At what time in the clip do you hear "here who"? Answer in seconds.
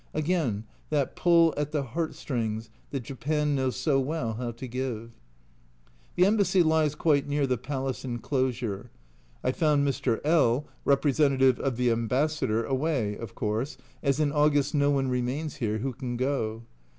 15.57-15.93